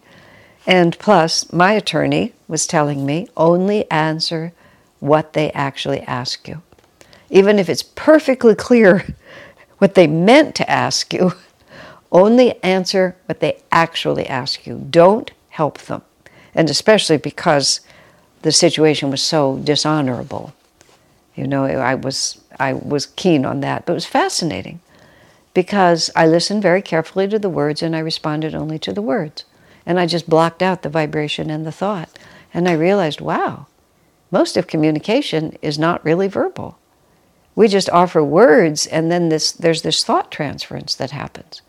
and 0.66 0.98
plus, 0.98 1.52
my 1.52 1.74
attorney 1.74 2.34
was 2.48 2.66
telling 2.66 3.06
me 3.06 3.28
only 3.36 3.90
answer 3.92 4.54
what 5.00 5.34
they 5.34 5.52
actually 5.52 6.02
ask 6.02 6.48
you. 6.48 6.62
Even 7.30 7.60
if 7.60 7.68
it's 7.68 7.84
perfectly 7.84 8.56
clear 8.56 9.16
what 9.80 9.96
they 9.96 10.08
meant 10.08 10.56
to 10.56 10.70
ask 10.70 11.14
you, 11.14 11.34
only 12.12 12.64
answer 12.64 13.16
what 13.26 13.40
they 13.40 13.62
actually 13.72 14.28
ask 14.28 14.66
you. 14.66 14.86
Don't 14.90 15.32
help 15.54 15.78
them. 15.78 16.02
And 16.56 16.68
especially 16.68 17.18
because 17.18 17.82
the 18.42 18.52
situation 18.52 19.12
was 19.12 19.22
so 19.22 19.58
dishonorable. 19.58 20.52
You 21.36 21.48
know, 21.48 21.66
I 21.66 21.94
was, 21.94 22.42
I 22.60 22.74
was 22.74 23.06
keen 23.06 23.46
on 23.46 23.62
that, 23.62 23.86
but 23.86 23.94
it 23.94 23.96
was 23.96 24.06
fascinating 24.06 24.80
because 25.54 26.10
I 26.16 26.26
listened 26.26 26.64
very 26.64 26.82
carefully 26.82 27.28
to 27.28 27.38
the 27.38 27.50
words 27.50 27.84
and 27.84 27.96
I 27.96 28.00
responded 28.00 28.56
only 28.56 28.80
to 28.80 28.94
the 28.94 29.02
words. 29.02 29.46
And 29.86 30.00
I 30.00 30.08
just 30.08 30.28
blocked 30.28 30.64
out 30.64 30.82
the 30.82 30.90
vibration 30.90 31.52
and 31.52 31.66
the 31.66 31.72
thought. 31.72 32.10
And 32.52 32.68
I 32.68 32.74
realized, 32.74 33.22
wow, 33.22 33.68
most 34.32 34.58
of 34.58 34.66
communication 34.66 35.56
is 35.62 35.78
not 35.78 36.04
really 36.04 36.28
verbal. 36.28 36.80
We 37.56 37.68
just 37.68 37.90
offer 37.92 38.24
words, 38.24 38.88
and 38.88 39.12
then 39.12 39.30
this, 39.30 39.52
there's 39.52 39.84
this 39.84 40.04
thought 40.04 40.32
transference 40.32 40.96
that 40.96 41.12
happens. 41.12 41.62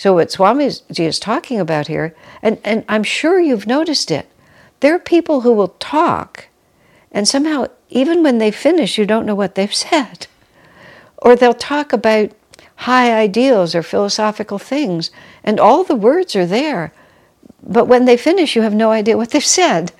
So, 0.00 0.14
what 0.14 0.28
Swamiji 0.28 1.04
is 1.04 1.18
talking 1.18 1.60
about 1.60 1.88
here, 1.88 2.14
and, 2.40 2.56
and 2.64 2.86
I'm 2.88 3.02
sure 3.02 3.38
you've 3.38 3.66
noticed 3.66 4.10
it, 4.10 4.26
there 4.80 4.94
are 4.94 4.98
people 4.98 5.42
who 5.42 5.52
will 5.52 5.76
talk, 5.78 6.48
and 7.12 7.28
somehow, 7.28 7.66
even 7.90 8.22
when 8.22 8.38
they 8.38 8.50
finish, 8.50 8.96
you 8.96 9.04
don't 9.04 9.26
know 9.26 9.34
what 9.34 9.56
they've 9.56 9.74
said. 9.90 10.26
Or 11.18 11.36
they'll 11.36 11.52
talk 11.52 11.92
about 11.92 12.30
high 12.76 13.14
ideals 13.14 13.74
or 13.74 13.82
philosophical 13.82 14.58
things, 14.58 15.10
and 15.44 15.60
all 15.60 15.84
the 15.84 15.94
words 15.94 16.34
are 16.34 16.46
there, 16.46 16.94
but 17.62 17.84
when 17.84 18.06
they 18.06 18.16
finish, 18.16 18.56
you 18.56 18.62
have 18.62 18.72
no 18.72 18.92
idea 18.92 19.18
what 19.18 19.32
they've 19.32 19.44
said. 19.60 19.92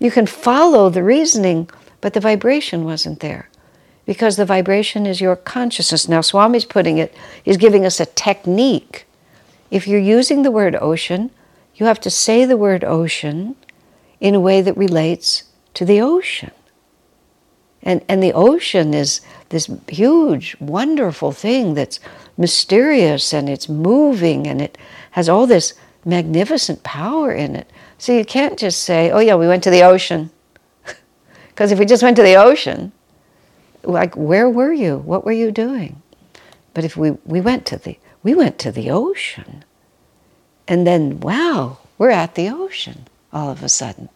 You 0.00 0.10
can 0.10 0.26
follow 0.26 0.90
the 0.90 1.04
reasoning, 1.04 1.70
but 2.00 2.12
the 2.12 2.18
vibration 2.18 2.84
wasn't 2.84 3.20
there 3.20 3.48
because 4.04 4.34
the 4.34 4.44
vibration 4.44 5.06
is 5.06 5.20
your 5.20 5.36
consciousness. 5.36 6.08
Now, 6.08 6.22
Swami's 6.22 6.64
putting 6.64 6.98
it, 6.98 7.14
he's 7.44 7.56
giving 7.56 7.86
us 7.86 8.00
a 8.00 8.06
technique. 8.06 9.06
If 9.74 9.88
you're 9.88 9.98
using 9.98 10.42
the 10.42 10.52
word 10.52 10.76
ocean, 10.76 11.32
you 11.74 11.86
have 11.86 11.98
to 12.02 12.08
say 12.08 12.44
the 12.44 12.56
word 12.56 12.84
ocean 12.84 13.56
in 14.20 14.36
a 14.36 14.40
way 14.40 14.62
that 14.62 14.76
relates 14.76 15.42
to 15.74 15.84
the 15.84 16.00
ocean. 16.00 16.52
And, 17.82 18.04
and 18.08 18.22
the 18.22 18.32
ocean 18.32 18.94
is 18.94 19.20
this 19.48 19.68
huge, 19.88 20.56
wonderful 20.60 21.32
thing 21.32 21.74
that's 21.74 21.98
mysterious 22.38 23.34
and 23.34 23.48
it's 23.48 23.68
moving 23.68 24.46
and 24.46 24.62
it 24.62 24.78
has 25.10 25.28
all 25.28 25.44
this 25.44 25.74
magnificent 26.04 26.84
power 26.84 27.32
in 27.32 27.56
it. 27.56 27.68
So 27.98 28.12
you 28.12 28.24
can't 28.24 28.56
just 28.56 28.80
say, 28.80 29.10
oh, 29.10 29.18
yeah, 29.18 29.34
we 29.34 29.48
went 29.48 29.64
to 29.64 29.70
the 29.70 29.82
ocean. 29.82 30.30
Because 31.48 31.72
if 31.72 31.80
we 31.80 31.84
just 31.84 32.04
went 32.04 32.14
to 32.14 32.22
the 32.22 32.36
ocean, 32.36 32.92
like, 33.82 34.16
where 34.16 34.48
were 34.48 34.72
you? 34.72 34.98
What 34.98 35.24
were 35.24 35.32
you 35.32 35.50
doing? 35.50 36.00
But 36.74 36.84
if 36.84 36.96
we, 36.96 37.10
we 37.24 37.40
went 37.40 37.66
to 37.66 37.76
the 37.76 37.98
we 38.24 38.34
went 38.34 38.58
to 38.60 38.72
the 38.72 38.90
ocean, 38.90 39.64
and 40.66 40.86
then 40.86 41.20
wow, 41.20 41.78
we're 41.98 42.10
at 42.10 42.34
the 42.34 42.48
ocean 42.48 43.06
all 43.32 43.50
of 43.50 43.62
a 43.62 43.68
sudden. 43.68 44.08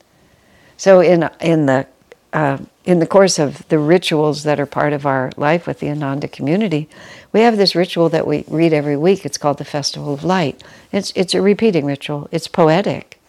So 0.77 1.01
in 1.01 1.29
in 1.41 1.67
the 1.67 1.87
uh, 2.33 2.59
in 2.85 2.99
the 3.01 3.07
course 3.07 3.39
of 3.39 3.69
the 3.69 3.79
rituals 3.79 4.45
that 4.45 4.59
are 4.59 4.67
part 4.67 4.93
of 4.93 5.07
our 5.07 5.31
life 5.37 5.67
with 5.67 5.81
the 5.81 5.91
Ananda 5.91 6.29
community, 6.29 6.89
we 7.33 7.41
have 7.41 7.57
this 7.57 7.77
ritual 7.77 8.09
that 8.09 8.27
we 8.27 8.45
read 8.49 8.73
every 8.73 8.97
week. 8.97 9.25
It's 9.25 9.39
called 9.39 9.59
the 9.59 9.65
Festival 9.65 10.15
of 10.15 10.25
Light. 10.25 10.63
It's 10.91 11.13
it's 11.15 11.35
a 11.35 11.43
repeating 11.43 11.85
ritual. 11.87 12.29
It's 12.33 12.49
poetic, 12.49 13.21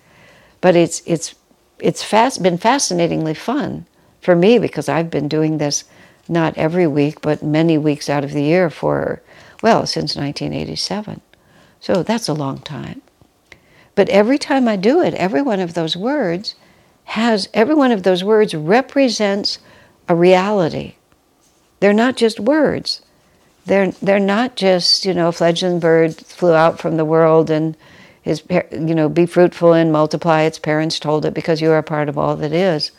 but 0.62 0.76
it's 0.76 1.02
it's 1.06 1.36
it's 1.80 2.04
fast 2.04 2.42
been 2.42 2.58
fascinatingly 2.58 3.34
fun 3.34 3.86
for 4.22 4.36
me 4.36 4.60
because 4.60 4.90
I've 4.90 5.10
been 5.10 5.28
doing 5.28 5.58
this 5.58 5.84
not 6.28 6.58
every 6.58 6.86
week 6.88 7.22
but 7.22 7.42
many 7.42 7.78
weeks 7.78 8.10
out 8.10 8.24
of 8.24 8.34
the 8.34 8.44
year 8.44 8.70
for 8.70 9.22
well 9.62 9.86
since 9.86 10.16
1987. 10.16 11.22
So 11.80 12.04
that's 12.04 12.28
a 12.28 12.34
long 12.34 12.60
time. 12.60 13.02
But 13.96 14.10
every 14.10 14.38
time 14.38 14.68
I 14.68 14.76
do 14.76 15.02
it, 15.02 15.14
every 15.16 15.42
one 15.42 15.60
of 15.60 15.74
those 15.74 15.98
words 15.98 16.56
has 17.06 17.50
every 17.54 17.76
one 17.76 17.92
of 17.92 18.04
those 18.04 18.24
words 18.24 18.54
represents 18.54 19.60
a 20.08 20.16
reality. 20.16 20.96
They're 21.80 21.94
not 21.94 22.18
just 22.18 22.40
words. 22.40 23.02
They're 23.66 23.92
they're 23.92 24.20
not 24.20 24.56
just 24.56 25.06
you 25.06 25.14
know 25.14 25.30
a 25.30 25.32
fledgling 25.32 25.80
bird 25.80 26.16
flew 26.16 26.54
out 26.54 26.80
from 26.80 26.98
the 26.98 27.06
world 27.06 27.50
and 27.50 27.76
his 28.22 28.44
you 28.50 28.96
know 28.96 29.10
be 29.10 29.26
fruitful 29.26 29.74
and 29.74 29.92
multiply. 29.92 30.44
Its 30.44 30.60
parents 30.60 31.00
told 31.00 31.26
it 31.26 31.34
because 31.34 31.62
you 31.62 31.72
are 31.72 31.78
a 31.78 31.84
part 31.84 32.10
of 32.10 32.18
all 32.18 32.36
that 32.38 32.54
is. 32.54 32.92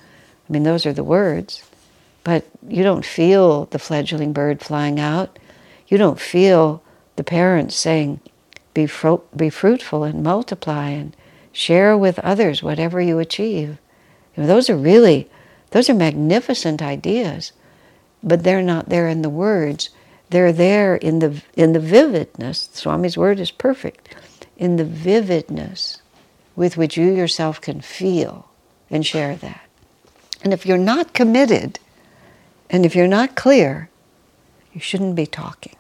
I 0.49 0.53
mean, 0.53 0.65
those 0.65 0.85
are 0.87 0.93
the 0.93 1.05
words, 1.05 1.63
but 2.25 2.45
you 2.69 2.83
don't 2.83 3.05
feel 3.05 3.67
the 3.67 3.79
fledgling 3.79 4.33
bird 4.33 4.61
flying 4.61 4.99
out. 4.99 5.39
You 5.91 5.99
don't 5.99 6.21
feel 6.21 6.83
the 7.17 7.25
parents 7.25 7.77
saying, 7.77 8.21
be, 8.73 8.89
be 9.37 9.51
fruitful 9.51 10.05
and 10.05 10.23
multiply 10.23 10.91
and 10.91 11.15
share 11.53 11.99
with 11.99 12.21
others 12.21 12.63
whatever 12.63 13.01
you 13.01 13.19
achieve. 13.19 13.79
You 14.35 14.43
know, 14.43 14.47
those 14.47 14.71
are 14.71 14.77
really, 14.77 15.29
those 15.73 15.91
are 15.91 15.95
magnificent 15.95 16.81
ideas, 16.81 17.53
but 18.23 18.45
they're 18.45 18.63
not 18.63 18.89
there 18.89 19.09
in 19.09 19.23
the 19.23 19.29
words. 19.29 19.91
They're 20.31 20.53
there 20.53 20.95
in 20.95 21.19
the, 21.19 21.43
in 21.57 21.73
the 21.73 21.81
vividness. 21.81 22.71
Swami's 22.73 23.19
word 23.19 23.41
is 23.41 23.51
perfect. 23.51 24.15
In 24.57 24.77
the 24.77 24.85
vividness 24.85 26.01
with 26.55 26.77
which 26.77 26.97
you 26.97 27.11
yourself 27.13 27.61
can 27.61 27.81
feel 27.81 28.49
and 28.91 29.05
share 29.05 29.35
that. 29.37 29.63
And 30.45 30.53
if 30.53 30.65
you're 30.65 30.79
not 30.79 31.15
committed, 31.15 31.81
and 32.69 32.87
if 32.87 32.95
you're 32.95 33.09
not 33.09 33.35
clear, 33.35 33.91
you 34.73 34.81
shouldn't 34.81 35.17
be 35.17 35.27
talking. 35.27 35.75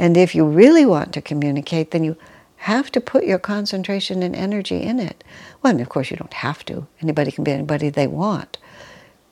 And 0.00 0.16
if 0.16 0.34
you 0.34 0.46
really 0.46 0.86
want 0.86 1.12
to 1.12 1.20
communicate, 1.20 1.90
then 1.90 2.04
you 2.04 2.16
have 2.56 2.90
to 2.92 3.02
put 3.02 3.24
your 3.24 3.38
concentration 3.38 4.22
and 4.22 4.34
energy 4.34 4.78
in 4.80 4.98
it. 4.98 5.22
Well, 5.62 5.78
of 5.78 5.90
course, 5.90 6.10
you 6.10 6.16
don't 6.16 6.32
have 6.32 6.64
to. 6.64 6.86
Anybody 7.02 7.30
can 7.30 7.44
be 7.44 7.52
anybody 7.52 7.90
they 7.90 8.06
want. 8.06 8.56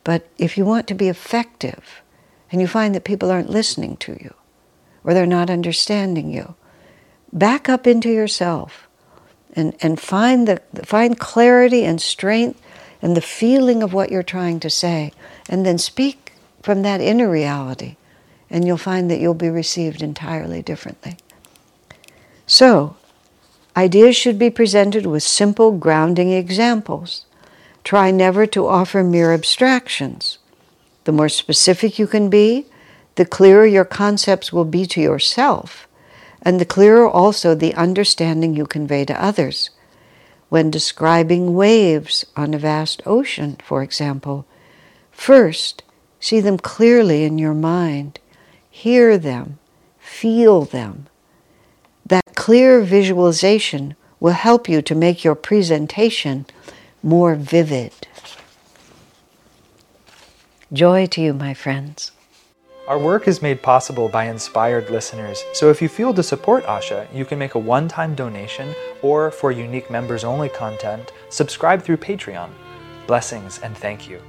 But 0.05 0.29
if 0.37 0.59
you 0.59 0.67
want 0.67 0.87
to 0.89 0.95
be 0.95 1.09
effective 1.09 2.03
and 2.53 2.61
you 2.61 2.67
find 2.67 2.95
that 2.95 3.05
people 3.05 3.31
aren't 3.31 3.49
listening 3.49 3.97
to 3.97 4.13
you 4.23 4.35
or 5.05 5.15
they're 5.15 5.25
not 5.25 5.49
understanding 5.49 6.31
you, 6.31 6.55
back 7.33 7.71
up 7.71 7.87
into 7.87 8.11
yourself 8.11 8.89
and, 9.55 9.75
and 9.81 9.99
find, 9.99 10.47
the, 10.47 10.61
find 10.85 11.19
clarity 11.19 11.83
and 11.83 11.99
strength 11.99 12.61
and 13.01 13.17
the 13.17 13.23
feeling 13.23 13.83
of 13.83 13.95
what 13.95 14.11
you're 14.11 14.23
trying 14.23 14.61
to 14.61 14.69
say, 14.69 15.13
and 15.49 15.65
then 15.65 15.79
speak 15.79 16.35
from 16.63 16.83
that 16.83 17.01
inner 17.01 17.31
reality, 17.31 17.97
and 18.51 18.67
you'll 18.67 18.77
find 18.77 19.11
that 19.11 19.21
you'll 19.21 19.35
be 19.35 19.51
received 19.51 20.03
entirely 20.03 20.63
differently. 20.63 21.17
So, 22.47 22.97
ideas 23.77 24.17
should 24.17 24.39
be 24.39 24.51
presented 24.51 25.07
with 25.07 25.23
simple, 25.23 25.73
grounding 25.73 26.33
examples. 26.33 27.27
Try 27.85 28.11
never 28.11 28.47
to 28.47 28.67
offer 28.67 29.05
mere 29.05 29.33
abstractions. 29.33 30.39
The 31.05 31.13
more 31.13 31.29
specific 31.29 31.99
you 31.99 32.07
can 32.07 32.29
be, 32.31 32.67
the 33.15 33.25
clearer 33.25 33.67
your 33.67 33.85
concepts 33.85 34.53
will 34.53 34.65
be 34.65 34.87
to 34.87 35.01
yourself, 35.01 35.89
and 36.41 36.61
the 36.61 36.65
clearer 36.65 37.09
also 37.09 37.55
the 37.55 37.75
understanding 37.75 38.55
you 38.55 38.67
convey 38.67 39.05
to 39.07 39.23
others. 39.23 39.71
When 40.49 40.71
describing 40.71 41.55
waves 41.55 42.25
on 42.37 42.55
a 42.55 42.59
vast 42.59 43.03
ocean, 43.05 43.57
for 43.63 43.83
example, 43.83 44.47
first 45.11 45.83
see 46.21 46.41
them 46.41 46.59
clearly 46.59 47.25
in 47.25 47.39
your 47.39 47.55
mind, 47.55 48.19
hear 48.79 49.19
them, 49.19 49.59
feel 49.99 50.65
them. 50.65 51.07
That 52.07 52.35
clear 52.37 52.81
visualization 52.81 53.97
will 54.21 54.39
help 54.49 54.69
you 54.69 54.83
to 54.83 54.95
make 54.95 55.25
your 55.25 55.35
presentation 55.35 56.47
more 57.03 57.35
vivid. 57.35 57.93
Joy 60.73 61.07
to 61.07 61.21
you, 61.21 61.35
my 61.35 61.55
friends. 61.55 62.13
Our 62.87 62.99
work 62.99 63.27
is 63.27 63.43
made 63.43 63.63
possible 63.63 64.09
by 64.09 64.25
inspired 64.25 64.91
listeners, 64.91 65.45
so 65.53 65.71
if 65.71 65.83
you 65.83 65.89
feel 65.89 66.15
to 66.15 66.23
support 66.23 66.65
Asha, 66.65 67.13
you 67.13 67.25
can 67.25 67.39
make 67.39 67.55
a 67.55 67.59
one 67.59 67.89
time 67.89 68.15
donation 68.15 68.75
or, 69.03 69.31
for 69.31 69.51
unique 69.51 69.91
members 69.91 70.25
only 70.25 70.49
content, 70.49 71.13
subscribe 71.31 71.83
through 71.83 71.99
Patreon. 71.99 72.51
Blessings 73.07 73.59
and 73.59 73.77
thank 73.77 74.09
you. 74.09 74.23